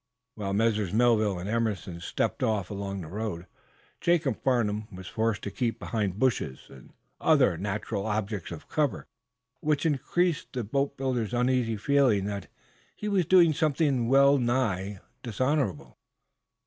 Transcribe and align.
While 0.33 0.53
Messrs. 0.53 0.91
Melville 0.93 1.37
and 1.37 1.47
Emerson 1.47 1.99
stepped 1.99 2.41
off 2.41 2.71
along 2.71 3.01
the 3.01 3.07
road, 3.07 3.45
Jacob 3.99 4.41
Farnum 4.41 4.87
was 4.91 5.05
forced 5.05 5.43
to 5.43 5.51
keep 5.51 5.77
behind 5.77 6.17
bushes 6.17 6.61
and 6.69 6.93
other 7.19 7.55
natural 7.55 8.07
objects 8.07 8.49
of 8.49 8.67
cover, 8.67 9.05
which 9.59 9.85
increased 9.85 10.53
the 10.53 10.63
boatbuilder's 10.63 11.35
uneasy 11.35 11.77
feeling 11.77 12.25
that 12.25 12.47
he 12.95 13.07
was, 13.07 13.27
doing 13.27 13.53
something 13.53 14.07
well 14.09 14.39
nigh 14.39 15.01
dishonorable. 15.21 15.99